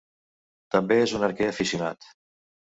[0.77, 2.11] També és un arquer aficionat.